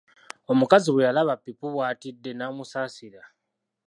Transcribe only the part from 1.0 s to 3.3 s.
yalaba pipu bw'atidde n'amusaasira.